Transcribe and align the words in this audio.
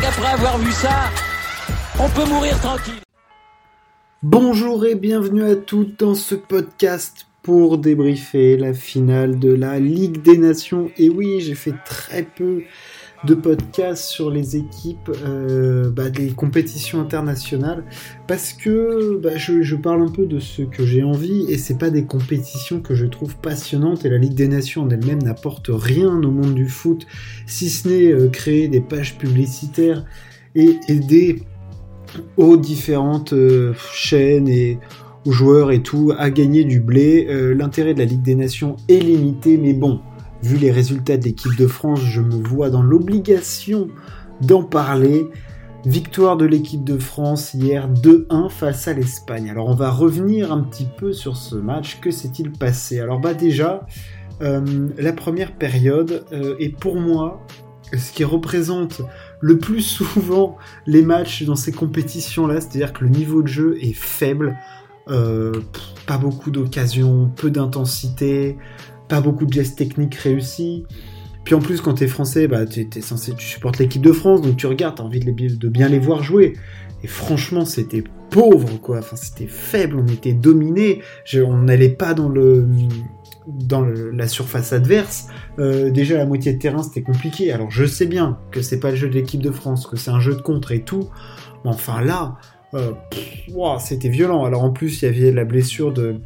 qu'après 0.00 0.32
avoir 0.32 0.58
vu 0.58 0.72
ça, 0.72 1.10
on 1.98 2.08
peut 2.08 2.28
mourir 2.28 2.58
tranquille. 2.60 3.00
Bonjour 4.22 4.86
et 4.86 4.94
bienvenue 4.94 5.44
à 5.44 5.56
toutes 5.56 6.00
dans 6.00 6.14
ce 6.14 6.34
podcast 6.34 7.26
pour 7.42 7.78
débriefer 7.78 8.56
la 8.56 8.72
finale 8.72 9.38
de 9.38 9.52
la 9.52 9.78
Ligue 9.78 10.22
des 10.22 10.38
Nations. 10.38 10.90
Et 10.96 11.10
oui, 11.10 11.40
j'ai 11.40 11.54
fait 11.54 11.74
très 11.84 12.22
peu 12.22 12.62
de 13.26 13.34
podcasts 13.34 14.04
sur 14.04 14.30
les 14.30 14.56
équipes 14.56 15.10
euh, 15.24 15.90
bah, 15.90 16.10
des 16.10 16.28
compétitions 16.28 17.00
internationales 17.00 17.84
parce 18.26 18.52
que 18.52 19.18
bah, 19.22 19.36
je, 19.36 19.74
parle 19.76 20.02
un 20.02 20.10
peu 20.10 20.26
de 20.26 20.38
ce 20.38 20.62
que 20.62 20.84
j'ai 20.84 21.02
envie 21.02 21.46
et 21.48 21.58
c'est 21.58 21.78
pas 21.78 21.90
des 21.90 22.04
compétitions 22.04 22.80
que 22.80 22.94
je 22.94 23.06
trouve 23.06 23.36
passionnantes 23.36 24.04
et 24.04 24.10
la 24.10 24.18
Ligue 24.18 24.34
des 24.34 24.48
Nations 24.48 24.82
en 24.82 24.90
elle-même 24.90 25.22
n'apporte 25.22 25.70
rien 25.72 26.08
au 26.08 26.30
monde 26.30 26.54
du 26.54 26.68
foot 26.68 27.06
si 27.46 27.70
ce 27.70 27.88
n'est 27.88 28.12
euh, 28.12 28.28
créer 28.28 28.68
des 28.68 28.80
pages 28.80 29.16
publicitaires 29.16 30.04
et 30.54 30.76
aider 30.88 31.42
aux 32.36 32.56
différentes 32.56 33.32
euh, 33.32 33.72
chaînes 33.92 34.48
et 34.48 34.78
aux 35.24 35.32
joueurs 35.32 35.72
et 35.72 35.82
tout 35.82 36.12
à 36.18 36.30
gagner 36.30 36.64
du 36.64 36.80
blé. 36.80 37.26
L'intérêt 37.54 37.94
de 37.94 37.98
la 38.00 38.04
Ligue 38.04 38.20
des 38.20 38.34
Nations 38.34 38.76
est 38.88 39.00
limité 39.00 39.56
mais 39.56 39.72
bon 39.72 40.00
vu 40.44 40.58
les 40.58 40.70
résultats 40.70 41.16
de 41.16 41.24
l'équipe 41.24 41.56
de 41.56 41.66
France, 41.66 42.00
je 42.00 42.20
me 42.20 42.46
vois 42.46 42.70
dans 42.70 42.82
l'obligation 42.82 43.88
d'en 44.40 44.62
parler. 44.62 45.26
Victoire 45.86 46.36
de 46.36 46.46
l'équipe 46.46 46.82
de 46.82 46.98
France 46.98 47.52
hier 47.52 47.90
2-1 47.90 48.48
face 48.48 48.88
à 48.88 48.94
l'Espagne. 48.94 49.50
Alors 49.50 49.68
on 49.68 49.74
va 49.74 49.90
revenir 49.90 50.50
un 50.50 50.62
petit 50.62 50.86
peu 50.96 51.12
sur 51.12 51.36
ce 51.36 51.56
match. 51.56 52.00
Que 52.00 52.10
s'est-il 52.10 52.52
passé? 52.52 53.00
Alors 53.00 53.20
bah 53.20 53.34
déjà, 53.34 53.86
euh, 54.40 54.88
la 54.96 55.12
première 55.12 55.52
période 55.52 56.24
euh, 56.32 56.56
est 56.58 56.70
pour 56.70 56.96
moi 56.96 57.46
ce 57.92 58.12
qui 58.12 58.24
représente 58.24 59.02
le 59.40 59.58
plus 59.58 59.82
souvent 59.82 60.56
les 60.86 61.02
matchs 61.02 61.42
dans 61.44 61.56
ces 61.56 61.72
compétitions-là, 61.72 62.60
c'est-à-dire 62.60 62.92
que 62.92 63.04
le 63.04 63.10
niveau 63.10 63.42
de 63.42 63.48
jeu 63.48 63.76
est 63.80 63.92
faible, 63.92 64.56
euh, 65.08 65.52
pas 66.06 66.16
beaucoup 66.16 66.50
d'occasions, 66.50 67.30
peu 67.36 67.50
d'intensité, 67.50 68.56
pas 69.14 69.20
beaucoup 69.20 69.46
de 69.46 69.52
gestes 69.52 69.78
techniques 69.78 70.16
réussis. 70.16 70.86
Puis 71.44 71.54
en 71.54 71.60
plus, 71.60 71.80
quand 71.80 71.94
t'es 71.94 72.08
français, 72.08 72.48
bah, 72.48 72.66
tu 72.66 72.80
es 72.80 73.00
censé, 73.00 73.32
tu 73.36 73.46
supportes 73.46 73.78
l'équipe 73.78 74.02
de 74.02 74.10
France, 74.10 74.42
donc 74.42 74.56
tu 74.56 74.66
regardes, 74.66 74.96
t'as 74.96 75.04
envie 75.04 75.20
de, 75.20 75.68
bien 75.68 75.88
les 75.88 76.00
voir 76.00 76.24
jouer. 76.24 76.54
Et 77.04 77.06
franchement, 77.06 77.64
c'était 77.64 78.02
pauvre, 78.30 78.80
quoi. 78.80 78.98
Enfin, 78.98 79.14
c'était 79.14 79.46
faible, 79.46 80.02
on 80.04 80.06
était 80.12 80.32
dominé. 80.32 81.00
on 81.36 81.58
n'allait 81.58 81.90
pas 81.90 82.14
dans 82.14 82.28
le 82.28 82.66
dans 83.46 83.82
la 83.82 84.26
surface 84.26 84.72
adverse. 84.72 85.28
Euh, 85.60 85.90
déjà, 85.90 86.16
la 86.16 86.26
moitié 86.26 86.54
de 86.54 86.58
terrain, 86.58 86.82
c'était 86.82 87.02
compliqué. 87.02 87.52
Alors, 87.52 87.70
je 87.70 87.84
sais 87.84 88.06
bien 88.06 88.38
que 88.50 88.62
c'est 88.62 88.80
pas 88.80 88.90
le 88.90 88.96
jeu 88.96 89.08
de 89.08 89.14
l'équipe 89.14 89.42
de 89.42 89.50
France, 89.52 89.86
que 89.86 89.96
c'est 89.96 90.10
un 90.10 90.18
jeu 90.18 90.34
de 90.34 90.40
contre 90.40 90.72
et 90.72 90.82
tout. 90.82 91.10
Mais 91.64 91.70
enfin, 91.70 92.00
là, 92.00 92.38
euh, 92.72 92.92
c'était 93.78 94.08
violent. 94.08 94.44
Alors, 94.44 94.64
en 94.64 94.70
plus, 94.70 95.02
il 95.02 95.04
y 95.04 95.08
avait 95.08 95.30
la 95.30 95.44
blessure 95.44 95.92
de 95.92 96.16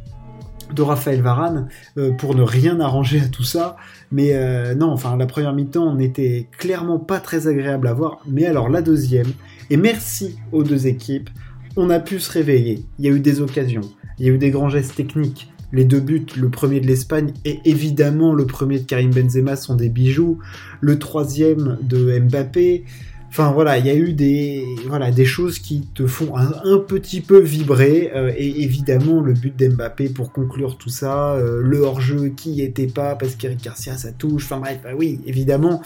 de 0.73 0.81
Raphaël 0.81 1.21
Varane 1.21 1.67
euh, 1.97 2.11
pour 2.11 2.35
ne 2.35 2.41
rien 2.41 2.79
arranger 2.79 3.21
à 3.21 3.27
tout 3.27 3.43
ça. 3.43 3.77
Mais 4.11 4.33
euh, 4.33 4.75
non, 4.75 4.91
enfin 4.91 5.17
la 5.17 5.25
première 5.25 5.53
mi-temps 5.53 5.95
n'était 5.95 6.47
clairement 6.57 6.99
pas 6.99 7.19
très 7.19 7.47
agréable 7.47 7.87
à 7.87 7.93
voir. 7.93 8.19
Mais 8.27 8.45
alors 8.45 8.69
la 8.69 8.81
deuxième, 8.81 9.27
et 9.69 9.77
merci 9.77 10.37
aux 10.51 10.63
deux 10.63 10.87
équipes, 10.87 11.29
on 11.75 11.89
a 11.89 11.99
pu 11.99 12.19
se 12.19 12.31
réveiller. 12.31 12.85
Il 12.97 13.05
y 13.05 13.09
a 13.09 13.11
eu 13.11 13.19
des 13.19 13.41
occasions, 13.41 13.81
il 14.17 14.25
y 14.25 14.29
a 14.29 14.33
eu 14.33 14.37
des 14.37 14.51
grands 14.51 14.69
gestes 14.69 14.95
techniques. 14.95 15.51
Les 15.71 15.85
deux 15.85 15.99
buts, 15.99 16.25
le 16.35 16.49
premier 16.49 16.79
de 16.79 16.87
l'Espagne 16.87 17.31
et 17.45 17.59
évidemment 17.63 18.33
le 18.33 18.47
premier 18.47 18.79
de 18.79 18.85
Karim 18.85 19.11
Benzema 19.11 19.55
sont 19.55 19.75
des 19.75 19.89
bijoux. 19.89 20.39
Le 20.81 20.97
troisième 20.97 21.77
de 21.83 22.19
Mbappé, 22.19 22.85
Enfin 23.29 23.51
voilà, 23.51 23.77
il 23.77 23.85
y 23.85 23.91
a 23.91 23.95
eu 23.95 24.13
des 24.13 24.65
voilà 24.87 25.11
des 25.11 25.25
choses 25.25 25.59
qui 25.59 25.81
te 25.93 26.07
font 26.07 26.35
un, 26.35 26.79
petit 26.79 27.21
peu 27.21 27.39
vibrer 27.39 28.11
euh, 28.15 28.33
et 28.35 28.63
évidemment 28.63 29.21
le 29.21 29.33
but 29.33 29.55
d'Mbappé 29.55 30.09
pour 30.09 30.31
conclure 30.31 30.77
tout 30.77 30.89
ça, 30.89 31.33
euh, 31.33 31.61
le 31.63 31.79
hors-jeu 31.81 32.29
qui 32.35 32.61
était 32.61 32.87
pas 32.87 33.15
parce 33.15 33.35
qu'Eric 33.35 33.63
Garcia 33.63 33.97
ça 33.97 34.11
touche. 34.11 34.45
Enfin 34.45 34.57
bref, 34.57 34.79
bah 34.83 34.89
oui 34.97 35.19
évidemment 35.27 35.81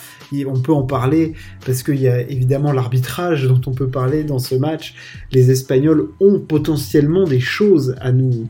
on 0.48 0.59
peut 0.62 0.74
en 0.74 0.84
parler 0.84 1.34
parce 1.66 1.84
qu'il 1.84 2.00
y 2.00 2.08
a 2.08 2.22
évidemment 2.22 2.72
l'arbitrage 2.72 3.46
dont 3.46 3.62
on 3.68 3.74
peut 3.74 3.90
parler 3.90 4.24
dans 4.24 4.40
ce 4.40 4.56
match. 4.56 4.96
Les 5.31 5.52
Espagnols 5.52 6.10
ont 6.22 6.40
potentiellement 6.40 7.25
des 7.25 7.42
choses 7.42 7.96
à 8.00 8.14
nous 8.14 8.48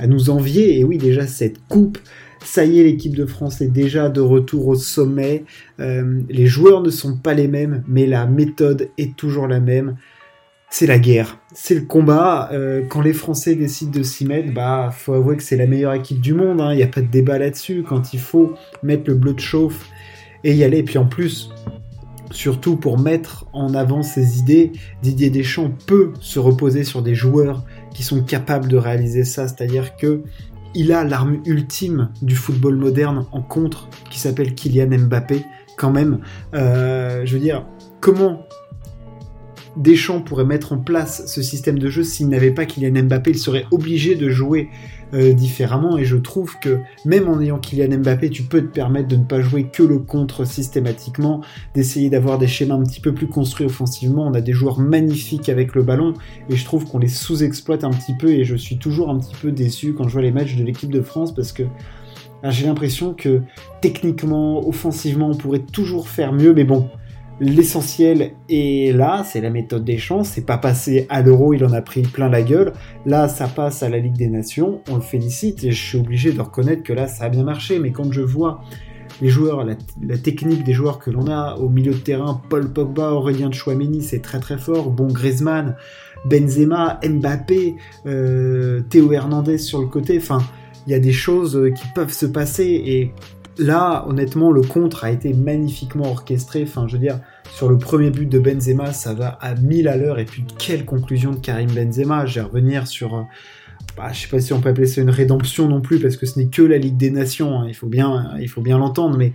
à 0.00 0.08
nous 0.08 0.28
envier 0.28 0.80
et 0.80 0.82
oui 0.82 0.98
déjà 0.98 1.28
cette 1.28 1.60
coupe 1.68 1.98
ça 2.44 2.64
y 2.64 2.80
est, 2.80 2.84
l'équipe 2.84 3.16
de 3.16 3.26
France 3.26 3.60
est 3.60 3.68
déjà 3.68 4.08
de 4.08 4.20
retour 4.20 4.68
au 4.68 4.74
sommet. 4.74 5.44
Euh, 5.80 6.20
les 6.28 6.46
joueurs 6.46 6.82
ne 6.82 6.90
sont 6.90 7.16
pas 7.16 7.34
les 7.34 7.48
mêmes, 7.48 7.82
mais 7.88 8.06
la 8.06 8.26
méthode 8.26 8.90
est 8.98 9.16
toujours 9.16 9.48
la 9.48 9.60
même. 9.60 9.96
C'est 10.70 10.86
la 10.86 10.98
guerre, 10.98 11.38
c'est 11.52 11.76
le 11.76 11.82
combat. 11.82 12.48
Euh, 12.52 12.82
quand 12.88 13.00
les 13.00 13.12
Français 13.12 13.54
décident 13.54 13.92
de 13.92 14.02
s'y 14.02 14.26
mettre, 14.26 14.52
bah 14.52 14.90
faut 14.92 15.12
avouer 15.12 15.36
que 15.36 15.42
c'est 15.42 15.56
la 15.56 15.66
meilleure 15.66 15.94
équipe 15.94 16.20
du 16.20 16.34
monde. 16.34 16.60
Hein. 16.60 16.72
Il 16.72 16.76
n'y 16.76 16.82
a 16.82 16.88
pas 16.88 17.00
de 17.00 17.06
débat 17.06 17.38
là-dessus. 17.38 17.84
Quand 17.88 18.12
il 18.12 18.18
faut 18.18 18.54
mettre 18.82 19.04
le 19.06 19.14
bleu 19.14 19.34
de 19.34 19.40
chauffe 19.40 19.88
et 20.42 20.52
y 20.52 20.64
aller, 20.64 20.78
et 20.78 20.82
puis 20.82 20.98
en 20.98 21.06
plus, 21.06 21.50
surtout 22.32 22.76
pour 22.76 22.98
mettre 22.98 23.46
en 23.52 23.74
avant 23.74 24.02
ses 24.02 24.40
idées, 24.40 24.72
Didier 25.02 25.30
Deschamps 25.30 25.70
peut 25.86 26.12
se 26.20 26.40
reposer 26.40 26.82
sur 26.82 27.02
des 27.02 27.14
joueurs 27.14 27.64
qui 27.94 28.02
sont 28.02 28.22
capables 28.24 28.68
de 28.68 28.76
réaliser 28.76 29.24
ça. 29.24 29.46
C'est-à-dire 29.46 29.96
que 29.96 30.22
il 30.74 30.92
a 30.92 31.04
l'arme 31.04 31.40
ultime 31.46 32.10
du 32.22 32.34
football 32.34 32.76
moderne 32.76 33.26
en 33.32 33.42
contre 33.42 33.88
qui 34.10 34.18
s'appelle 34.18 34.54
Kylian 34.54 34.98
Mbappé. 34.98 35.44
Quand 35.76 35.90
même, 35.90 36.20
euh, 36.54 37.22
je 37.24 37.34
veux 37.34 37.40
dire, 37.40 37.66
comment 38.00 38.46
Deschamps 39.76 40.20
pourrait 40.20 40.44
mettre 40.44 40.72
en 40.72 40.78
place 40.78 41.26
ce 41.26 41.42
système 41.42 41.78
de 41.78 41.88
jeu 41.88 42.04
s'il 42.04 42.28
n'avait 42.28 42.52
pas 42.52 42.64
Kylian 42.64 43.04
Mbappé? 43.04 43.30
Il 43.30 43.38
serait 43.38 43.66
obligé 43.70 44.14
de 44.14 44.30
jouer 44.30 44.68
euh, 45.14 45.32
différemment 45.32 45.96
et 45.96 46.04
je 46.04 46.16
trouve 46.16 46.58
que 46.58 46.80
même 47.04 47.28
en 47.28 47.40
ayant 47.40 47.58
Kylian 47.58 47.98
Mbappé, 47.98 48.30
tu 48.30 48.42
peux 48.42 48.60
te 48.60 48.72
permettre 48.72 49.08
de 49.08 49.16
ne 49.16 49.24
pas 49.24 49.40
jouer 49.40 49.64
que 49.64 49.82
le 49.82 49.98
contre 49.98 50.44
systématiquement, 50.44 51.40
d'essayer 51.74 52.10
d'avoir 52.10 52.38
des 52.38 52.46
schémas 52.46 52.74
un 52.74 52.82
petit 52.82 53.00
peu 53.00 53.14
plus 53.14 53.28
construits 53.28 53.66
offensivement. 53.66 54.26
On 54.26 54.34
a 54.34 54.40
des 54.40 54.52
joueurs 54.52 54.80
magnifiques 54.80 55.48
avec 55.48 55.74
le 55.74 55.82
ballon 55.82 56.14
et 56.50 56.56
je 56.56 56.64
trouve 56.64 56.84
qu'on 56.84 56.98
les 56.98 57.08
sous-exploite 57.08 57.84
un 57.84 57.90
petit 57.90 58.14
peu 58.18 58.30
et 58.30 58.44
je 58.44 58.56
suis 58.56 58.78
toujours 58.78 59.08
un 59.08 59.18
petit 59.18 59.34
peu 59.40 59.52
déçu 59.52 59.94
quand 59.94 60.08
je 60.08 60.12
vois 60.12 60.22
les 60.22 60.32
matchs 60.32 60.56
de 60.56 60.64
l'équipe 60.64 60.90
de 60.90 61.00
France 61.00 61.34
parce 61.34 61.52
que 61.52 61.62
ah, 62.42 62.50
j'ai 62.50 62.66
l'impression 62.66 63.14
que 63.14 63.40
techniquement, 63.80 64.68
offensivement, 64.68 65.30
on 65.30 65.34
pourrait 65.34 65.64
toujours 65.72 66.08
faire 66.08 66.34
mieux, 66.34 66.52
mais 66.52 66.64
bon, 66.64 66.90
L'essentiel 67.40 68.34
est 68.48 68.96
là, 68.96 69.24
c'est 69.24 69.40
la 69.40 69.50
méthode 69.50 69.84
des 69.84 69.98
chances, 69.98 70.28
c'est 70.28 70.46
pas 70.46 70.58
passé 70.58 71.06
à 71.08 71.20
l'euro, 71.20 71.52
il 71.52 71.64
en 71.64 71.72
a 71.72 71.82
pris 71.82 72.02
plein 72.02 72.28
la 72.28 72.42
gueule. 72.42 72.72
Là, 73.06 73.26
ça 73.26 73.48
passe 73.48 73.82
à 73.82 73.88
la 73.88 73.98
Ligue 73.98 74.16
des 74.16 74.28
Nations, 74.28 74.80
on 74.88 74.94
le 74.94 75.00
félicite 75.00 75.64
et 75.64 75.72
je 75.72 75.82
suis 75.82 75.98
obligé 75.98 76.32
de 76.32 76.40
reconnaître 76.40 76.84
que 76.84 76.92
là, 76.92 77.08
ça 77.08 77.24
a 77.24 77.28
bien 77.28 77.42
marché. 77.42 77.80
Mais 77.80 77.90
quand 77.90 78.12
je 78.12 78.20
vois 78.20 78.62
les 79.20 79.30
joueurs, 79.30 79.64
la, 79.64 80.16
technique 80.16 80.62
des 80.62 80.72
joueurs 80.72 81.00
que 81.00 81.10
l'on 81.10 81.26
a 81.26 81.56
au 81.56 81.68
milieu 81.68 81.92
de 81.92 81.98
terrain, 81.98 82.40
Paul 82.48 82.72
Pogba, 82.72 83.10
Aurélien 83.10 83.50
Chouameni, 83.50 84.02
c'est 84.02 84.20
très 84.20 84.38
très 84.38 84.58
fort. 84.58 84.90
Bon, 84.90 85.08
Griezmann, 85.08 85.74
Benzema, 86.26 87.00
Mbappé, 87.04 87.74
euh, 88.06 88.80
Théo 88.82 89.12
Hernandez 89.12 89.58
sur 89.58 89.80
le 89.80 89.86
côté. 89.86 90.18
Enfin, 90.18 90.38
il 90.86 90.92
y 90.92 90.94
a 90.94 91.00
des 91.00 91.12
choses 91.12 91.60
qui 91.74 91.86
peuvent 91.94 92.12
se 92.12 92.26
passer 92.26 92.64
et 92.64 93.12
Là, 93.58 94.04
honnêtement, 94.08 94.50
le 94.50 94.62
contre 94.62 95.04
a 95.04 95.10
été 95.10 95.32
magnifiquement 95.32 96.10
orchestré. 96.10 96.64
Enfin, 96.64 96.86
je 96.88 96.94
veux 96.94 96.98
dire, 96.98 97.20
sur 97.52 97.68
le 97.68 97.78
premier 97.78 98.10
but 98.10 98.26
de 98.26 98.38
Benzema, 98.38 98.92
ça 98.92 99.14
va 99.14 99.28
à 99.40 99.54
1000 99.54 99.88
à 99.88 99.96
l'heure. 99.96 100.18
Et 100.18 100.24
puis, 100.24 100.44
quelle 100.58 100.84
conclusion 100.84 101.32
de 101.32 101.36
Karim 101.36 101.70
Benzema. 101.70 102.26
Je 102.26 102.40
vais 102.40 102.46
revenir 102.46 102.86
sur. 102.86 103.14
Euh, 103.14 103.22
bah, 103.96 104.10
je 104.12 104.22
sais 104.22 104.28
pas 104.28 104.40
si 104.40 104.52
on 104.52 104.60
peut 104.60 104.70
appeler 104.70 104.86
ça 104.86 105.00
une 105.00 105.10
rédemption 105.10 105.68
non 105.68 105.80
plus, 105.80 106.00
parce 106.00 106.16
que 106.16 106.26
ce 106.26 106.38
n'est 106.38 106.48
que 106.48 106.62
la 106.62 106.78
Ligue 106.78 106.96
des 106.96 107.10
Nations. 107.10 107.60
Hein. 107.60 107.66
Il 107.68 107.74
faut 107.74 107.86
bien, 107.86 108.32
il 108.40 108.48
faut 108.48 108.62
bien 108.62 108.78
l'entendre. 108.78 109.16
Mais 109.16 109.32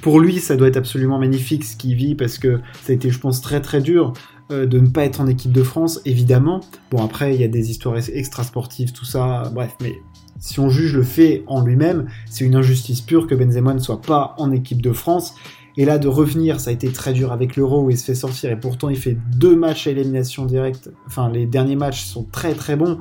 pour 0.00 0.20
lui, 0.20 0.38
ça 0.38 0.56
doit 0.56 0.68
être 0.68 0.76
absolument 0.76 1.18
magnifique 1.18 1.64
ce 1.64 1.76
qu'il 1.76 1.94
vit, 1.94 2.14
parce 2.14 2.38
que 2.38 2.60
ça 2.82 2.92
a 2.92 2.92
été, 2.92 3.10
je 3.10 3.18
pense, 3.20 3.40
très 3.40 3.60
très 3.60 3.80
dur 3.80 4.12
euh, 4.50 4.66
de 4.66 4.80
ne 4.80 4.88
pas 4.88 5.04
être 5.04 5.20
en 5.20 5.28
équipe 5.28 5.52
de 5.52 5.62
France, 5.62 6.00
évidemment. 6.04 6.60
Bon, 6.90 7.04
après, 7.04 7.34
il 7.34 7.40
y 7.40 7.44
a 7.44 7.48
des 7.48 7.70
histoires 7.70 7.96
extra-sportives, 8.12 8.92
tout 8.92 9.04
ça. 9.04 9.50
Bref, 9.54 9.76
mais 9.80 9.92
si 10.40 10.58
on 10.58 10.68
juge 10.68 10.96
le 10.96 11.02
fait 11.02 11.44
en 11.46 11.62
lui-même, 11.62 12.06
c'est 12.28 12.44
une 12.44 12.56
injustice 12.56 13.02
pure 13.02 13.26
que 13.26 13.34
Benzema 13.34 13.74
ne 13.74 13.78
soit 13.78 14.00
pas 14.00 14.34
en 14.38 14.50
équipe 14.50 14.82
de 14.82 14.92
France. 14.92 15.34
Et 15.76 15.84
là, 15.84 15.98
de 15.98 16.08
revenir, 16.08 16.60
ça 16.60 16.70
a 16.70 16.72
été 16.72 16.90
très 16.90 17.12
dur 17.12 17.30
avec 17.30 17.56
l'Euro 17.56 17.84
où 17.84 17.90
il 17.90 17.96
se 17.96 18.04
fait 18.04 18.14
sortir 18.14 18.50
et 18.50 18.58
pourtant 18.58 18.88
il 18.88 18.96
fait 18.96 19.16
deux 19.36 19.54
matchs 19.54 19.86
à 19.86 19.90
élimination 19.90 20.44
directe. 20.44 20.90
Enfin, 21.06 21.30
les 21.30 21.46
derniers 21.46 21.76
matchs 21.76 22.04
sont 22.04 22.24
très 22.24 22.54
très 22.54 22.76
bons. 22.76 22.98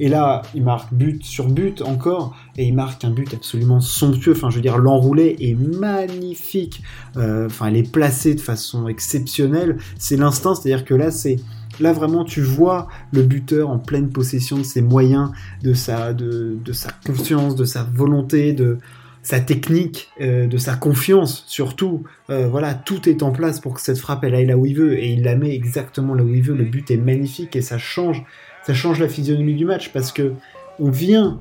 Et 0.00 0.08
là, 0.08 0.42
il 0.54 0.62
marque 0.62 0.92
but 0.94 1.24
sur 1.24 1.48
but 1.48 1.82
encore 1.82 2.36
et 2.56 2.64
il 2.64 2.74
marque 2.74 3.04
un 3.04 3.10
but 3.10 3.34
absolument 3.34 3.80
somptueux. 3.80 4.32
Enfin, 4.32 4.50
je 4.50 4.56
veux 4.56 4.62
dire, 4.62 4.78
l'enroulé 4.78 5.36
est 5.40 5.54
magnifique. 5.54 6.82
Euh, 7.16 7.46
enfin, 7.46 7.66
elle 7.66 7.76
est 7.76 7.90
placée 7.90 8.34
de 8.34 8.40
façon 8.40 8.88
exceptionnelle. 8.88 9.78
C'est 9.98 10.16
l'instinct, 10.16 10.54
c'est-à-dire 10.54 10.84
que 10.84 10.94
là, 10.94 11.10
c'est 11.10 11.36
Là 11.82 11.92
vraiment 11.92 12.24
tu 12.24 12.40
vois 12.40 12.86
le 13.12 13.22
buteur 13.22 13.68
en 13.68 13.78
pleine 13.78 14.10
possession 14.10 14.56
de 14.56 14.62
ses 14.62 14.82
moyens, 14.82 15.32
de 15.62 15.74
sa, 15.74 16.12
de, 16.12 16.60
sa 16.72 16.90
confiance, 17.04 17.56
de 17.56 17.64
sa 17.64 17.82
volonté, 17.82 18.52
de... 18.52 18.78
sa 19.24 19.40
technique, 19.40 20.08
euh, 20.20 20.46
de 20.46 20.56
sa 20.58 20.76
confiance 20.76 21.44
surtout. 21.48 22.04
Euh, 22.30 22.48
voilà, 22.48 22.74
tout 22.74 23.08
est 23.08 23.24
en 23.24 23.32
place 23.32 23.58
pour 23.58 23.74
que 23.74 23.80
cette 23.80 23.98
frappe 23.98 24.22
elle 24.22 24.36
aille 24.36 24.46
là 24.46 24.56
où 24.56 24.64
il 24.64 24.76
veut 24.76 24.96
et 24.96 25.12
il 25.12 25.24
la 25.24 25.34
met 25.34 25.54
exactement 25.54 26.14
là 26.14 26.22
où 26.22 26.28
il 26.28 26.42
veut. 26.42 26.54
Le 26.54 26.64
but 26.64 26.88
est 26.92 26.96
magnifique 26.96 27.56
et 27.56 27.62
ça 27.62 27.78
change, 27.78 28.24
ça 28.64 28.74
change 28.74 29.00
la 29.00 29.08
physionomie 29.08 29.54
du 29.54 29.64
match 29.64 29.92
parce 29.92 30.12
que 30.12 30.34
on 30.78 30.90
vient 30.90 31.40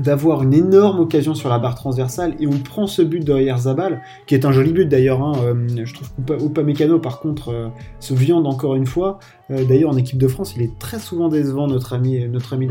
d'avoir 0.00 0.42
une 0.42 0.54
énorme 0.54 1.00
occasion 1.00 1.34
sur 1.34 1.48
la 1.48 1.58
barre 1.58 1.74
transversale 1.74 2.34
et 2.38 2.46
on 2.46 2.58
prend 2.58 2.86
ce 2.86 3.02
but 3.02 3.24
de 3.24 3.56
Zabal, 3.56 4.02
qui 4.26 4.34
est 4.34 4.44
un 4.44 4.52
joli 4.52 4.72
but 4.72 4.86
d'ailleurs. 4.86 5.22
Hein, 5.22 5.32
euh, 5.44 5.84
je 5.84 5.94
trouve 5.94 6.08
par 7.00 7.20
contre 7.20 7.50
euh, 7.50 7.68
se 8.00 8.14
viande 8.14 8.46
encore 8.46 8.74
une 8.74 8.86
fois. 8.86 9.18
Euh, 9.50 9.64
d'ailleurs 9.64 9.90
en 9.90 9.96
équipe 9.96 10.18
de 10.18 10.28
France, 10.28 10.54
il 10.56 10.62
est 10.62 10.78
très 10.78 10.98
souvent 10.98 11.28
décevant 11.28 11.66
notre 11.66 11.92
ami 11.94 12.26
notre 12.28 12.54
ami 12.54 12.66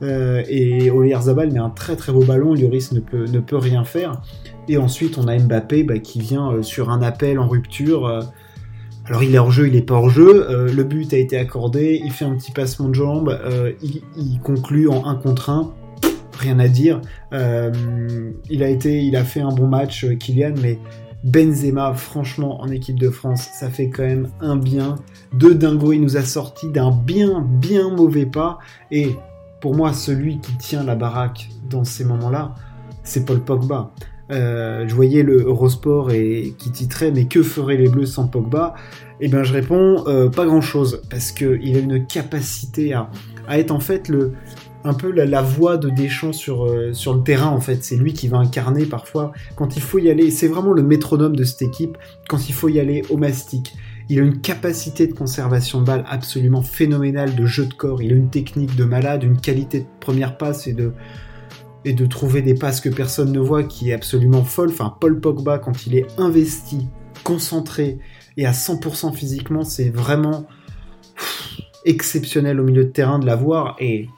et 0.00 0.90
Zabal 1.20 1.52
met 1.52 1.60
un 1.60 1.70
très 1.70 1.96
très 1.96 2.12
beau 2.12 2.24
ballon. 2.24 2.54
Lloris 2.54 2.92
ne 2.92 3.00
peut 3.00 3.26
ne 3.26 3.40
peut 3.40 3.58
rien 3.58 3.84
faire. 3.84 4.20
Et 4.68 4.78
ensuite 4.78 5.18
on 5.18 5.28
a 5.28 5.38
Mbappé 5.38 5.84
bah, 5.84 5.98
qui 5.98 6.20
vient 6.20 6.62
sur 6.62 6.90
un 6.90 7.02
appel 7.02 7.38
en 7.38 7.46
rupture. 7.48 8.24
Alors 9.06 9.22
il 9.22 9.34
est 9.34 9.38
hors 9.38 9.50
jeu, 9.50 9.68
il 9.68 9.76
est 9.76 9.82
pas 9.82 9.94
hors 9.94 10.08
jeu. 10.08 10.50
Euh, 10.50 10.72
le 10.72 10.82
but 10.82 11.12
a 11.12 11.18
été 11.18 11.36
accordé, 11.36 12.00
il 12.02 12.10
fait 12.10 12.24
un 12.24 12.34
petit 12.34 12.52
passement 12.52 12.88
de 12.88 12.94
jambe, 12.94 13.28
euh, 13.28 13.72
il, 14.16 14.40
conclut 14.40 14.88
en 14.88 15.06
1 15.06 15.16
contre 15.16 15.50
1. 15.50 15.74
Rien 16.38 16.58
à 16.58 16.68
dire. 16.68 17.00
Euh, 17.32 17.70
il 18.48 18.62
a 18.62 18.68
été, 18.68 19.02
il 19.02 19.14
a 19.16 19.24
fait 19.24 19.40
un 19.40 19.50
bon 19.50 19.66
match, 19.66 20.06
Kylian, 20.18 20.54
mais 20.60 20.78
Benzema, 21.22 21.94
franchement, 21.94 22.60
en 22.60 22.68
équipe 22.68 22.98
de 22.98 23.10
France, 23.10 23.48
ça 23.52 23.70
fait 23.70 23.88
quand 23.88 24.02
même 24.02 24.30
un 24.40 24.56
bien. 24.56 24.96
De 25.32 25.50
dingo, 25.50 25.92
il 25.92 26.00
nous 26.00 26.16
a 26.16 26.22
sorti 26.22 26.70
d'un 26.70 26.90
bien, 26.90 27.40
bien 27.40 27.90
mauvais 27.90 28.26
pas. 28.26 28.58
Et 28.90 29.16
pour 29.60 29.74
moi, 29.74 29.92
celui 29.92 30.40
qui 30.40 30.56
tient 30.56 30.82
la 30.82 30.94
baraque 30.94 31.48
dans 31.70 31.84
ces 31.84 32.04
moments-là, 32.04 32.54
c'est 33.04 33.24
Paul 33.24 33.40
Pogba. 33.40 33.92
Euh, 34.30 34.88
je 34.88 34.94
voyais 34.94 35.22
le 35.22 35.42
Eurosport 35.42 36.10
et 36.10 36.54
qui 36.56 36.70
titrait 36.70 37.10
mais 37.10 37.26
que 37.26 37.42
feraient 37.42 37.76
les 37.76 37.88
Bleus 37.88 38.06
sans 38.06 38.26
Pogba? 38.26 38.74
Eh 39.20 39.28
bien 39.28 39.42
je 39.42 39.52
réponds 39.52 40.04
euh, 40.06 40.30
pas 40.30 40.46
grand 40.46 40.62
chose 40.62 41.02
parce 41.10 41.30
qu'il 41.30 41.76
a 41.76 41.78
une 41.78 42.06
capacité 42.06 42.94
à, 42.94 43.10
être 43.50 43.70
en 43.70 43.80
fait 43.80 44.08
le 44.08 44.32
un 44.86 44.92
peu 44.92 45.10
la, 45.10 45.40
voix 45.40 45.78
de 45.78 45.88
Deschamps 45.88 46.34
sur, 46.34 46.66
euh, 46.66 46.92
sur 46.92 47.14
le 47.14 47.22
terrain 47.22 47.48
en 47.48 47.60
fait. 47.60 47.82
C'est 47.82 47.96
lui 47.96 48.12
qui 48.12 48.28
va 48.28 48.38
incarner 48.38 48.84
parfois 48.84 49.32
quand 49.56 49.76
il 49.76 49.82
faut 49.82 49.98
y 49.98 50.10
aller. 50.10 50.30
C'est 50.30 50.48
vraiment 50.48 50.72
le 50.72 50.82
métronome 50.82 51.36
de 51.36 51.44
cette 51.44 51.62
équipe 51.62 51.96
quand 52.28 52.48
il 52.48 52.52
faut 52.54 52.68
y 52.68 52.78
aller 52.78 53.02
au 53.08 53.16
mastic. 53.16 53.74
Il 54.10 54.20
a 54.20 54.22
une 54.22 54.42
capacité 54.42 55.06
de 55.06 55.14
conservation 55.14 55.80
de 55.80 55.86
balle 55.86 56.04
absolument 56.06 56.60
phénoménale 56.60 57.34
de 57.34 57.46
jeu 57.46 57.64
de 57.64 57.72
corps. 57.72 58.02
Il 58.02 58.12
a 58.12 58.16
une 58.16 58.28
technique 58.28 58.76
de 58.76 58.84
malade, 58.84 59.22
une 59.22 59.40
qualité 59.40 59.80
de 59.80 59.86
première 60.00 60.36
passe 60.36 60.66
et 60.66 60.74
de, 60.74 60.92
et 61.84 61.92
de 61.92 62.06
trouver 62.06 62.42
des 62.42 62.54
passes 62.54 62.80
que 62.80 62.88
personne 62.88 63.32
ne 63.32 63.40
voit 63.40 63.64
qui 63.64 63.90
est 63.90 63.94
absolument 63.94 64.44
folle. 64.44 64.70
Enfin, 64.70 64.96
Paul 65.00 65.20
Pogba, 65.20 65.58
quand 65.58 65.86
il 65.86 65.96
est 65.96 66.06
investi, 66.18 66.88
concentré 67.22 67.98
et 68.36 68.46
à 68.46 68.52
100% 68.52 69.12
physiquement, 69.12 69.64
c'est 69.64 69.90
vraiment 69.90 70.46
exceptionnel 71.84 72.60
au 72.60 72.64
milieu 72.64 72.84
de 72.84 72.90
terrain 72.90 73.18
de 73.18 73.26
l'avoir. 73.26 73.76
Et 73.78 74.08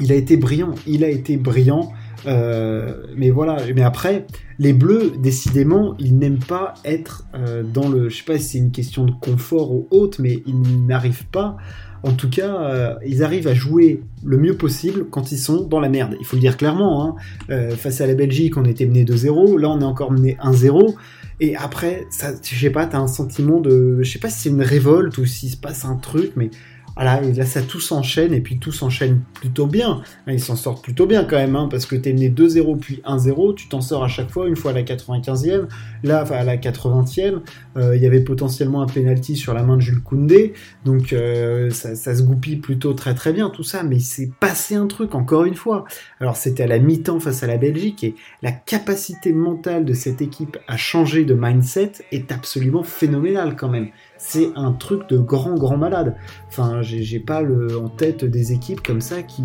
il 0.00 0.12
a 0.12 0.14
été 0.14 0.36
brillant, 0.36 0.74
il 0.86 1.04
a 1.04 1.08
été 1.08 1.36
brillant. 1.36 1.92
Euh, 2.26 3.04
mais 3.16 3.30
voilà, 3.30 3.58
mais 3.74 3.82
après, 3.82 4.26
les 4.58 4.72
Bleus, 4.72 5.12
décidément, 5.18 5.94
ils 5.98 6.16
n'aiment 6.16 6.38
pas 6.38 6.74
être 6.84 7.26
euh, 7.34 7.62
dans 7.62 7.88
le. 7.88 8.08
Je 8.08 8.18
sais 8.18 8.24
pas 8.24 8.38
si 8.38 8.44
c'est 8.44 8.58
une 8.58 8.70
question 8.70 9.04
de 9.04 9.12
confort 9.12 9.72
ou 9.72 9.86
autre, 9.90 10.20
mais 10.20 10.42
ils 10.46 10.86
n'arrivent 10.86 11.26
pas 11.26 11.56
en 12.04 12.12
tout 12.12 12.30
cas, 12.30 12.62
euh, 12.62 12.94
ils 13.04 13.24
arrivent 13.24 13.48
à 13.48 13.54
jouer 13.54 14.02
le 14.24 14.38
mieux 14.38 14.56
possible 14.56 15.06
quand 15.10 15.32
ils 15.32 15.38
sont 15.38 15.62
dans 15.62 15.80
la 15.80 15.88
merde. 15.88 16.14
Il 16.20 16.26
faut 16.26 16.36
le 16.36 16.40
dire 16.40 16.56
clairement. 16.56 17.16
Hein. 17.48 17.70
Face 17.76 18.00
à 18.00 18.06
la 18.06 18.14
Belgique, 18.14 18.56
on 18.56 18.64
était 18.64 18.86
mené 18.86 19.04
2-0. 19.04 19.58
Là, 19.58 19.68
on 19.68 19.80
est 19.80 19.84
encore 19.84 20.12
mené 20.12 20.36
1-0. 20.40 20.94
Et 21.40 21.56
après, 21.56 22.06
je 22.42 22.58
sais 22.58 22.70
pas, 22.70 22.86
t'as 22.86 22.98
un 22.98 23.06
sentiment 23.06 23.60
de, 23.60 23.98
je 24.02 24.10
sais 24.10 24.18
pas 24.18 24.28
si 24.28 24.40
c'est 24.40 24.48
une 24.48 24.62
révolte 24.62 25.18
ou 25.18 25.26
s'il 25.26 25.50
se 25.50 25.56
passe 25.56 25.84
un 25.84 25.96
truc, 25.96 26.32
mais 26.36 26.50
voilà, 26.98 27.22
et 27.22 27.32
là 27.32 27.46
ça 27.46 27.62
tout 27.62 27.78
s'enchaîne 27.78 28.34
et 28.34 28.40
puis 28.40 28.58
tout 28.58 28.72
s'enchaîne 28.72 29.20
plutôt 29.34 29.68
bien. 29.68 30.02
Ils 30.26 30.40
s'en 30.40 30.56
sortent 30.56 30.82
plutôt 30.82 31.06
bien 31.06 31.22
quand 31.22 31.36
même, 31.36 31.54
hein, 31.54 31.68
parce 31.70 31.86
que 31.86 31.94
t'es 31.94 32.12
mené 32.12 32.28
2-0 32.28 32.76
puis 32.76 33.02
1-0, 33.06 33.54
tu 33.54 33.68
t'en 33.68 33.80
sors 33.80 34.02
à 34.02 34.08
chaque 34.08 34.30
fois, 34.30 34.48
une 34.48 34.56
fois 34.56 34.72
à 34.72 34.74
la 34.74 34.82
95e, 34.82 35.68
là 36.02 36.24
à 36.28 36.42
la 36.42 36.56
80e, 36.56 37.38
euh, 37.76 37.94
il 37.94 38.02
y 38.02 38.06
avait 38.06 38.22
potentiellement 38.22 38.82
un 38.82 38.86
penalty 38.86 39.36
sur 39.36 39.54
la 39.54 39.62
main 39.62 39.76
de 39.76 39.82
Jules 39.82 40.02
Koundé, 40.02 40.54
donc 40.84 41.12
euh, 41.12 41.70
ça, 41.70 41.94
se 41.94 42.22
goupille 42.24 42.56
plutôt 42.56 42.94
très 42.94 43.14
très 43.14 43.32
bien 43.32 43.48
tout 43.48 43.62
ça, 43.62 43.84
mais 43.84 43.98
il 43.98 44.02
s'est 44.02 44.32
passé 44.40 44.74
un 44.74 44.88
truc 44.88 45.14
encore 45.14 45.44
une 45.44 45.54
fois. 45.54 45.84
Alors 46.18 46.34
c'était 46.34 46.64
à 46.64 46.66
la 46.66 46.80
mi-temps 46.80 47.20
face 47.20 47.44
à 47.44 47.46
la 47.46 47.58
Belgique 47.58 48.02
et 48.02 48.16
la 48.42 48.50
capacité 48.50 49.32
mentale 49.32 49.84
de 49.84 49.92
cette 49.92 50.20
équipe 50.20 50.58
à 50.66 50.76
changer 50.76 51.24
de 51.24 51.34
mindset 51.34 51.92
est 52.10 52.32
absolument 52.32 52.82
phénoménale 52.82 53.54
quand 53.54 53.68
même 53.68 53.90
c'est 54.18 54.50
un 54.56 54.72
truc 54.72 55.08
de 55.08 55.16
grand, 55.16 55.54
grand 55.54 55.76
malade. 55.76 56.16
Enfin, 56.48 56.82
j'ai 56.88 57.20
pas 57.20 57.42
en 57.42 57.88
tête 57.88 58.24
des 58.24 58.52
équipes 58.52 58.82
comme 58.82 59.00
ça 59.00 59.22
qui 59.22 59.42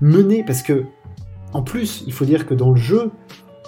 menaient, 0.00 0.44
parce 0.44 0.62
que, 0.62 0.84
en 1.52 1.62
plus, 1.62 2.04
il 2.06 2.12
faut 2.12 2.24
dire 2.24 2.46
que 2.46 2.54
dans 2.54 2.70
le 2.70 2.76
jeu, 2.76 3.10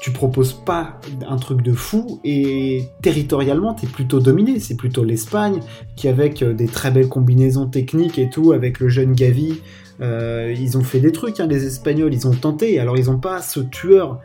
tu 0.01 0.11
proposes 0.11 0.53
pas 0.53 1.01
un 1.27 1.37
truc 1.37 1.63
de 1.63 1.73
fou 1.73 2.21
et 2.23 2.85
territorialement 3.03 3.75
tu 3.75 3.87
es 3.87 3.89
plutôt 3.89 4.21
dominé. 4.21 4.61
C'est 4.61 4.77
plutôt 4.77 5.05
l'Espagne 5.05 5.61
qui 5.97 6.09
avec 6.09 6.43
euh, 6.43 6.53
des 6.53 6.67
très 6.67 6.91
belles 6.91 7.09
combinaisons 7.09 7.67
techniques 7.67 8.19
et 8.19 8.29
tout, 8.29 8.53
avec 8.53 8.79
le 8.79 8.89
jeune 8.89 9.15
Gavi, 9.15 9.61
euh, 10.01 10.55
ils 10.57 10.77
ont 10.77 10.83
fait 10.83 11.01
des 11.01 11.13
trucs, 11.13 11.41
hein, 11.41 11.47
les 11.47 11.67
Espagnols, 11.67 12.13
ils 12.13 12.29
ont 12.29 12.35
tenté. 12.35 12.79
Alors 12.79 12.99
ils 12.99 13.11
ont 13.11 13.19
pas 13.19 13.41
ce 13.41 13.61
tueur 13.61 14.21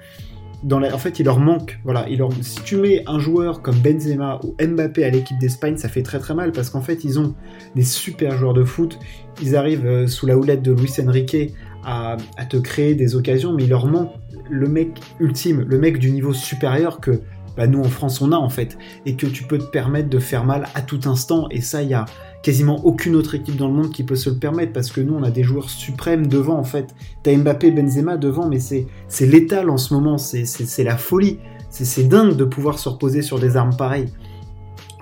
en 0.70 0.98
fait, 0.98 1.20
il 1.20 1.26
leur 1.26 1.40
manque. 1.40 1.80
Voilà, 1.84 2.08
il 2.10 2.22
si 2.42 2.62
tu 2.64 2.78
mets 2.78 3.04
un 3.08 3.20
joueur 3.20 3.62
comme 3.62 3.76
Benzema 3.76 4.40
ou 4.44 4.56
Mbappé 4.62 5.04
à 5.04 5.10
l'équipe 5.10 5.38
d'Espagne, 5.40 5.78
ça 5.78 5.90
fait 5.90 6.04
très 6.04 6.20
très 6.20 6.34
mal 6.34 6.52
parce 6.52 6.70
qu'en 6.70 6.82
fait, 6.82 7.04
ils 7.04 7.20
ont 7.20 7.34
des 7.76 7.84
super 7.84 8.38
joueurs 8.38 8.54
de 8.54 8.64
foot. 8.64 9.00
Ils 9.42 9.56
arrivent 9.56 9.86
euh, 9.86 10.08
sous 10.08 10.26
la 10.26 10.38
houlette 10.38 10.62
de 10.62 10.72
Luis 10.72 10.94
Enrique 11.06 11.54
à, 11.84 12.18
te 12.50 12.58
créer 12.58 12.94
des 12.94 13.16
occasions, 13.16 13.54
mais 13.54 13.64
il 13.64 13.70
leur 13.70 13.88
manque 13.88 14.12
le 14.50 14.68
mec 14.68 15.00
ultime, 15.20 15.66
le 15.68 15.80
mec 15.80 15.98
du 15.98 16.12
niveau 16.12 16.34
supérieur 16.34 17.00
que 17.00 17.22
bah, 17.56 17.68
nous 17.68 17.80
en 17.80 17.90
France 17.90 18.22
on 18.22 18.32
a 18.32 18.38
en 18.38 18.50
fait, 18.50 18.78
et 19.06 19.16
que 19.16 19.28
tu 19.28 19.44
peux 19.44 19.58
te 19.58 19.66
permettre 19.66 20.10
de 20.10 20.20
faire 20.20 20.46
mal 20.46 20.68
à 20.76 20.82
tout 20.82 21.00
instant. 21.06 21.48
Et 21.52 21.62
ça, 21.62 21.82
il 21.84 21.90
y 21.90 21.94
a 21.94 22.06
quasiment 22.44 22.84
aucune 22.86 23.16
autre 23.16 23.36
équipe 23.36 23.56
dans 23.56 23.68
le 23.68 23.74
monde 23.74 23.92
qui 23.92 24.04
peut 24.04 24.16
se 24.16 24.30
le 24.30 24.38
permettre 24.38 24.74
parce 24.74 24.92
que 24.92 25.00
nous 25.00 25.14
on 25.14 25.24
a 25.24 25.30
des 25.32 25.44
joueurs 25.44 25.70
suprêmes 25.70 26.28
devant 26.28 26.58
en 26.58 26.64
fait. 26.64 26.96
T'as 27.24 27.36
Mbappé, 27.36 27.72
Benzema 27.72 28.18
devant, 28.18 28.48
mais 28.48 28.60
c'est 28.60 28.88
létal 29.22 29.70
en 29.70 29.78
ce 29.78 29.94
moment, 29.94 30.18
c'est 30.18 30.84
la 30.84 30.98
folie. 30.98 31.40
C'est 31.70 32.08
dingue 32.08 32.36
de 32.36 32.44
pouvoir 32.44 32.80
se 32.80 32.90
reposer 32.90 33.22
sur 33.22 33.40
des 33.40 33.56
armes 33.56 33.76
pareilles. 33.76 34.10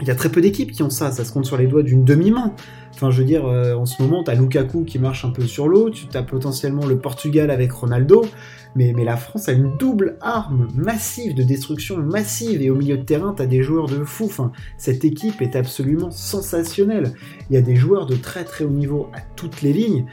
Il 0.02 0.08
y 0.08 0.12
a 0.12 0.16
très 0.16 0.30
peu 0.30 0.40
d'équipes 0.40 0.72
qui 0.72 0.84
ont 0.84 0.90
ça, 0.90 1.12
ça 1.12 1.26
se 1.26 1.34
compte 1.34 1.46
sur 1.46 1.58
les 1.58 1.68
doigts 1.68 1.84
d'une 1.84 2.06
demi-main. 2.06 2.54
Enfin, 3.00 3.12
je 3.12 3.20
veux 3.20 3.26
dire, 3.26 3.46
euh, 3.46 3.76
en 3.76 3.86
ce 3.86 4.02
moment, 4.02 4.26
t'as 4.26 4.36
Lukaku 4.36 4.84
qui 4.84 5.00
marche 5.00 5.24
un 5.24 5.30
peu 5.30 5.44
sur 5.44 5.70
l'eau, 5.70 5.90
tu 5.90 6.06
as 6.16 6.22
potentiellement 6.22 6.86
le 6.86 6.98
Portugal 6.98 7.50
avec 7.50 7.72
Ronaldo, 7.72 8.26
mais, 8.76 8.92
la 8.92 9.16
France 9.16 9.48
a 9.48 9.54
une 9.54 9.78
double 9.78 10.18
arme 10.20 10.68
massive 10.76 11.34
de 11.34 11.44
destruction 11.44 11.96
massive, 11.96 12.62
et 12.62 12.70
au 12.70 12.76
milieu 12.76 12.98
de 12.98 13.04
terrain, 13.04 13.34
t'as 13.34 13.46
des 13.46 13.64
joueurs 13.64 13.88
de 13.88 14.04
fou. 14.04 14.30
Cette 14.78 15.06
équipe 15.06 15.42
est 15.42 15.56
absolument 15.56 16.12
sensationnelle. 16.12 17.14
Il 17.50 17.54
y 17.54 17.58
a 17.58 17.62
des 17.62 17.78
joueurs 17.78 18.06
de 18.06 18.18
très 18.18 18.44
très 18.44 18.66
haut 18.66 18.70
niveau 18.70 19.08
à 19.14 19.22
toutes 19.38 19.62
les 19.62 19.72
lignes, 19.72 20.06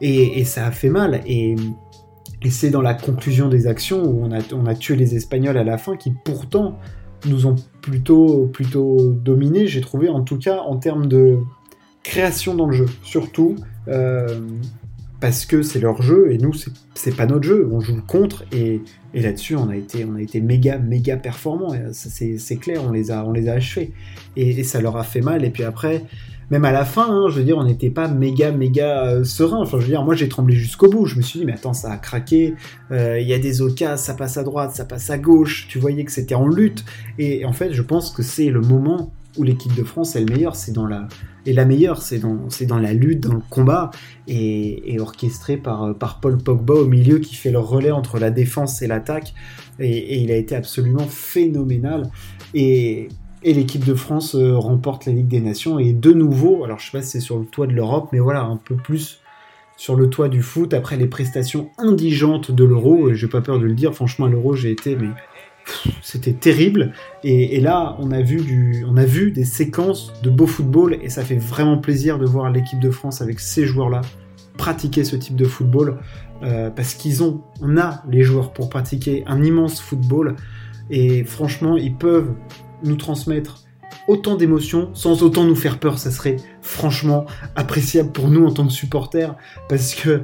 et, 0.00 0.44
ça 0.44 0.64
a 0.64 0.70
fait 0.70 0.90
mal. 0.90 1.22
Et, 1.26 1.56
c'est 2.50 2.70
dans 2.70 2.82
la 2.82 2.94
conclusion 2.94 3.48
des 3.48 3.66
actions 3.66 4.04
où 4.04 4.24
on 4.24 4.30
a, 4.30 4.38
on 4.52 4.66
a 4.66 4.76
tué 4.76 4.94
les 4.94 5.16
Espagnols 5.16 5.58
à 5.58 5.64
la 5.64 5.76
fin 5.76 5.96
qui 5.96 6.12
pourtant 6.24 6.78
nous 7.26 7.46
ont 7.46 7.56
plutôt, 7.80 8.46
plutôt 8.46 9.10
dominé, 9.10 9.66
j'ai 9.66 9.80
trouvé, 9.80 10.08
en 10.08 10.22
tout 10.22 10.38
cas 10.38 10.58
en 10.58 10.76
termes 10.76 11.06
de 11.06 11.40
création 12.02 12.54
dans 12.54 12.66
le 12.66 12.76
jeu, 12.76 12.86
surtout. 13.02 13.56
Euh, 13.88 14.40
parce 15.22 15.46
que 15.46 15.62
c'est 15.62 15.78
leur 15.78 16.02
jeu 16.02 16.32
et 16.32 16.38
nous 16.38 16.52
c'est 16.94 17.16
pas 17.16 17.26
notre 17.26 17.44
jeu, 17.44 17.68
on 17.70 17.78
joue 17.78 18.02
contre 18.02 18.44
et, 18.50 18.82
et 19.14 19.22
là-dessus 19.22 19.54
on 19.54 19.68
a 19.68 19.76
été 19.76 20.04
on 20.04 20.16
a 20.16 20.20
été 20.20 20.40
méga 20.40 20.78
méga 20.78 21.16
performants, 21.16 21.72
c'est 21.92 22.56
clair, 22.56 22.82
on 22.84 22.90
les 22.90 23.12
a 23.12 23.24
on 23.24 23.30
les 23.30 23.48
a 23.48 23.52
achevés 23.52 23.92
et, 24.34 24.64
ça 24.64 24.80
leur 24.80 24.96
a 24.96 25.04
fait 25.04 25.20
mal 25.20 25.44
et 25.44 25.50
puis 25.50 25.62
après 25.62 26.02
même 26.50 26.64
à 26.66 26.72
la 26.72 26.84
fin, 26.84 27.08
hein, 27.08 27.28
je 27.30 27.38
veux 27.38 27.44
dire, 27.44 27.56
on 27.56 27.64
n'était 27.64 27.88
pas 27.88 28.08
méga 28.08 28.52
méga 28.52 29.06
euh, 29.06 29.24
serein. 29.24 29.62
Enfin, 29.62 29.78
je 29.78 29.84
veux 29.84 29.88
dire, 29.88 30.04
moi 30.04 30.14
j'ai 30.14 30.28
tremblé 30.28 30.54
jusqu'au 30.54 30.90
bout. 30.90 31.06
Je 31.06 31.16
me 31.16 31.22
suis 31.22 31.38
dit, 31.38 31.46
mais 31.46 31.54
attends, 31.54 31.72
ça 31.72 31.90
a 31.90 31.96
craqué. 31.96 32.52
Euh, 32.90 33.18
il 33.18 33.26
y 33.26 33.32
a 33.32 33.38
des 33.38 33.62
occasions, 33.62 33.96
ça 33.96 34.12
passe 34.12 34.36
à 34.36 34.42
droite, 34.42 34.74
ça 34.74 34.84
passe 34.84 35.08
à 35.08 35.16
gauche. 35.16 35.66
Tu 35.70 35.78
voyais 35.78 36.04
que 36.04 36.12
c'était 36.12 36.34
en 36.34 36.46
lutte. 36.46 36.84
Et 37.18 37.46
en 37.46 37.54
fait, 37.54 37.72
je 37.72 37.80
pense 37.80 38.10
que 38.10 38.22
c'est 38.22 38.50
le 38.50 38.60
moment 38.60 39.14
où 39.38 39.42
l'équipe 39.42 39.74
de 39.74 39.82
France 39.82 40.16
est 40.16 40.26
c'est 40.54 40.72
dans 40.72 40.86
la 40.86 41.08
et 41.44 41.52
la 41.52 41.64
meilleure, 41.64 42.02
c'est 42.02 42.18
dans 42.18 42.48
c'est 42.50 42.66
dans 42.66 42.78
la 42.78 42.92
lutte, 42.92 43.20
dans 43.20 43.34
le 43.34 43.42
combat 43.50 43.90
et, 44.28 44.94
et 44.94 45.00
orchestré 45.00 45.56
par 45.56 45.94
par 45.96 46.20
Paul 46.20 46.38
Pogba 46.38 46.74
au 46.74 46.86
milieu 46.86 47.18
qui 47.18 47.34
fait 47.34 47.50
le 47.50 47.58
relais 47.58 47.90
entre 47.90 48.18
la 48.18 48.30
défense 48.30 48.82
et 48.82 48.86
l'attaque 48.86 49.34
et, 49.78 50.20
il 50.20 50.30
a 50.30 50.36
été 50.36 50.54
absolument 50.54 51.06
phénoménal 51.08 52.10
et 52.54 53.08
et 53.44 53.54
l'équipe 53.54 53.84
de 53.84 53.94
France 53.94 54.36
euh, 54.36 54.56
remporte 54.56 55.06
la 55.06 55.12
Ligue 55.12 55.26
des 55.26 55.40
Nations 55.40 55.78
et 55.78 55.92
de 55.92 56.12
nouveau, 56.12 56.64
alors 56.64 56.78
je 56.78 56.86
sais 56.86 56.98
pas 56.98 57.02
si 57.02 57.10
c'est 57.10 57.20
sur 57.20 57.38
le 57.38 57.44
toit 57.44 57.66
de 57.66 57.72
l'Europe, 57.72 58.10
mais 58.12 58.20
voilà 58.20 58.42
un 58.42 58.56
peu 58.56 58.76
plus 58.76 59.20
sur 59.76 59.96
le 59.96 60.08
toit 60.08 60.28
du 60.28 60.42
foot 60.42 60.74
après 60.74 60.96
les 60.96 61.08
prestations 61.08 61.70
indigentes 61.76 62.52
de 62.52 62.62
l'Euro. 62.62 63.12
J'ai 63.14 63.26
pas 63.26 63.40
peur 63.40 63.58
de 63.58 63.64
le 63.64 63.74
dire, 63.74 63.94
franchement, 63.94 64.26
l'Euro, 64.26 64.54
j'ai 64.54 64.70
été 64.70 64.94
mais 64.94 65.08
c'était 66.02 66.32
terrible. 66.32 66.92
Et, 67.24 67.60
là, 67.60 67.96
on 67.98 68.10
a, 68.10 68.22
vu 68.22 69.30
des 69.30 69.44
séquences 69.44 70.12
de 70.22 70.30
beau 70.30 70.46
football 70.46 70.98
et 71.02 71.08
ça 71.08 71.22
fait 71.22 71.36
vraiment 71.36 71.78
plaisir 71.78 72.18
de 72.18 72.26
voir 72.26 72.50
l'équipe 72.50 72.80
de 72.80 72.90
France 72.90 73.20
avec 73.22 73.40
ces 73.40 73.66
joueurs-là 73.66 74.02
pratiquer 74.56 75.02
ce 75.04 75.16
type 75.16 75.34
de 75.34 75.46
football 75.46 75.98
euh, 76.42 76.70
parce 76.70 76.94
qu'ils 76.94 77.22
ont, 77.22 77.42
on 77.60 77.78
a 77.78 78.02
les 78.08 78.22
joueurs 78.22 78.52
pour 78.52 78.68
pratiquer 78.68 79.24
un 79.26 79.42
immense 79.42 79.80
football 79.80 80.36
et 80.90 81.24
franchement, 81.24 81.76
ils 81.76 81.94
peuvent 81.94 82.34
nous 82.84 82.96
transmettre 82.96 83.62
autant 84.08 84.36
d'émotions 84.36 84.90
sans 84.94 85.22
autant 85.22 85.44
nous 85.44 85.54
faire 85.54 85.78
peur. 85.78 85.98
Ça 85.98 86.10
serait 86.10 86.36
franchement 86.60 87.24
appréciable 87.54 88.12
pour 88.12 88.28
nous 88.28 88.44
en 88.44 88.52
tant 88.52 88.66
que 88.66 88.72
supporters 88.72 89.36
parce 89.68 89.94
que 89.94 90.08
euh, 90.08 90.22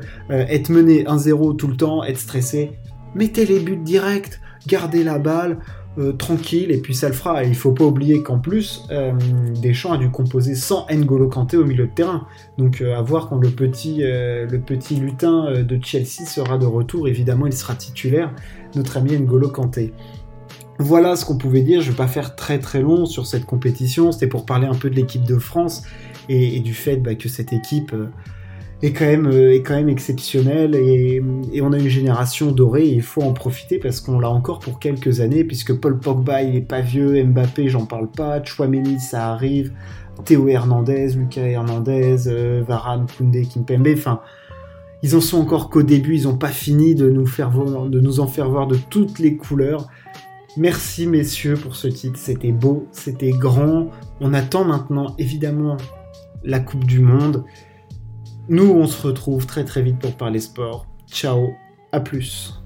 être 0.48 0.70
mené 0.70 1.04
1-0 1.04 1.56
tout 1.56 1.68
le 1.68 1.76
temps, 1.76 2.04
être 2.04 2.18
stressé, 2.18 2.72
mettez 3.14 3.46
les 3.46 3.60
buts 3.60 3.76
directs 3.76 4.40
garder 4.68 5.02
la 5.02 5.18
balle 5.18 5.58
euh, 5.98 6.12
tranquille 6.12 6.70
et 6.70 6.78
puis 6.78 6.94
ça 6.94 7.08
le 7.08 7.14
fera. 7.14 7.42
il 7.42 7.56
faut 7.56 7.72
pas 7.72 7.84
oublier 7.84 8.22
qu'en 8.22 8.38
plus, 8.38 8.84
euh, 8.92 9.12
Deschamps 9.60 9.92
a 9.92 9.98
dû 9.98 10.10
composer 10.10 10.54
sans 10.54 10.86
N'Golo 10.88 11.28
Kanté 11.28 11.56
au 11.56 11.64
milieu 11.64 11.86
de 11.86 11.92
terrain. 11.92 12.28
Donc 12.56 12.80
euh, 12.80 12.96
à 12.96 13.02
voir 13.02 13.28
quand 13.28 13.38
le 13.38 13.48
petit, 13.48 14.02
le 14.02 14.58
petit 14.58 14.94
lutin 14.94 15.62
de 15.62 15.78
Chelsea 15.82 16.24
sera 16.24 16.56
de 16.56 16.66
retour, 16.66 17.08
évidemment 17.08 17.46
il 17.46 17.52
sera 17.52 17.74
titulaire, 17.74 18.32
notre 18.76 18.96
ami 18.96 19.18
N'Golo 19.18 19.48
Kanté. 19.48 19.92
Voilà 20.78 21.16
ce 21.16 21.24
qu'on 21.24 21.36
pouvait 21.36 21.62
dire, 21.62 21.80
je 21.80 21.90
vais 21.90 21.96
pas 21.96 22.06
faire 22.06 22.36
très 22.36 22.60
très 22.60 22.80
long 22.80 23.04
sur 23.04 23.26
cette 23.26 23.44
compétition, 23.44 24.12
c'était 24.12 24.28
pour 24.28 24.46
parler 24.46 24.68
un 24.68 24.76
peu 24.76 24.90
de 24.90 24.94
l'équipe 24.94 25.24
de 25.24 25.38
France 25.38 25.82
et, 26.28 26.60
du 26.60 26.74
fait 26.74 26.98
bah, 26.98 27.16
que 27.16 27.28
cette 27.28 27.52
équipe 27.52 27.92
est 28.82 28.92
quand 28.92 29.06
même, 29.06 29.26
euh, 29.26 29.54
est 29.54 29.62
quand 29.62 29.74
même 29.74 29.88
exceptionnel 29.88 30.74
et, 30.74 31.22
et, 31.52 31.62
on 31.62 31.72
a 31.72 31.78
une 31.78 31.88
génération 31.88 32.52
dorée 32.52 32.84
et 32.84 32.92
il 32.92 33.02
faut 33.02 33.22
en 33.22 33.32
profiter 33.32 33.78
parce 33.78 34.00
qu'on 34.00 34.20
l'a 34.20 34.30
encore 34.30 34.60
pour 34.60 34.78
quelques 34.78 35.20
années 35.20 35.44
puisque 35.44 35.74
Paul 35.74 35.98
Pogba 35.98 36.42
il 36.42 36.54
est 36.54 36.60
pas 36.60 36.80
vieux, 36.80 37.22
Mbappé 37.24 37.68
j'en 37.68 37.86
parle 37.86 38.08
pas, 38.10 38.42
Chouameni 38.44 39.00
ça 39.00 39.32
arrive, 39.32 39.72
Théo 40.24 40.48
Hernandez, 40.48 41.14
Lucas 41.14 41.42
Hernandez, 41.42 42.28
euh, 42.28 42.62
Varane, 42.66 43.06
Koundé, 43.16 43.46
Kimpembe, 43.46 43.88
enfin 43.94 44.20
ils 45.02 45.14
en 45.14 45.20
sont 45.20 45.38
encore 45.38 45.70
qu'au 45.70 45.82
début, 45.82 46.14
ils 46.14 46.26
ont 46.26 46.36
pas 46.36 46.48
fini 46.48 46.94
de 46.94 47.08
nous 47.08 47.26
faire 47.26 47.50
de 47.50 48.00
nous 48.00 48.20
en 48.20 48.26
faire 48.26 48.50
voir 48.50 48.66
de 48.66 48.76
toutes 48.76 49.20
les 49.20 49.36
couleurs. 49.36 49.86
Merci 50.56 51.06
messieurs 51.06 51.54
pour 51.54 51.76
ce 51.76 51.86
titre, 51.86 52.18
c'était 52.18 52.50
beau, 52.50 52.88
c'était 52.90 53.30
grand. 53.30 53.90
On 54.20 54.34
attend 54.34 54.64
maintenant 54.64 55.14
évidemment 55.18 55.76
la 56.42 56.58
Coupe 56.58 56.84
du 56.84 56.98
Monde. 56.98 57.44
Nous, 58.48 58.70
on 58.70 58.86
se 58.86 59.06
retrouve 59.06 59.46
très 59.46 59.64
très 59.64 59.82
vite 59.82 59.98
pour 59.98 60.16
parler 60.16 60.40
sport. 60.40 60.86
Ciao, 61.06 61.50
à 61.92 62.00
plus. 62.00 62.57